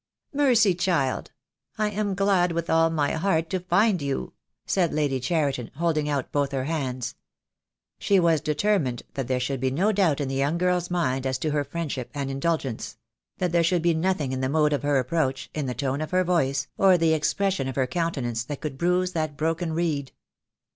"Mercy, 0.33 0.73
child, 0.73 1.29
I 1.77 1.91
am 1.91 2.15
glad 2.15 2.53
with 2.53 2.71
all 2.71 2.89
my 2.89 3.11
heart 3.11 3.51
to 3.51 3.59
find 3.59 4.01
you," 4.01 4.33
said 4.65 4.91
Lady 4.95 5.19
Cheriton, 5.19 5.69
holding 5.75 6.09
out 6.09 6.31
both 6.31 6.53
her 6.53 6.63
hands. 6.63 7.13
She 7.99 8.19
was 8.19 8.41
determined 8.41 9.03
that 9.13 9.27
there 9.27 9.39
should 9.39 9.59
be 9.59 9.69
no 9.69 9.91
doubt 9.91 10.19
in 10.19 10.27
the 10.27 10.33
young 10.33 10.57
girl's 10.57 10.89
mind 10.89 11.27
as 11.27 11.37
to 11.37 11.51
her 11.51 11.63
friendship 11.63 12.09
and 12.15 12.31
in 12.31 12.39
dulgence— 12.39 12.97
that 13.37 13.51
there 13.51 13.61
should 13.63 13.83
be 13.83 13.93
nothing 13.93 14.31
in 14.31 14.41
the 14.41 14.49
mode 14.49 14.73
of 14.73 14.81
her 14.81 14.97
approach, 14.97 15.51
in 15.53 15.67
the 15.67 15.75
tone 15.75 16.01
of 16.01 16.09
her 16.09 16.23
voice, 16.23 16.65
or 16.79 16.97
the 16.97 17.13
expression 17.13 17.67
of 17.67 17.75
her 17.75 17.85
countenance 17.85 18.43
that 18.43 18.59
could 18.59 18.79
bruise 18.79 19.11
that 19.11 19.37
broken 19.37 19.71
reed. 19.71 20.11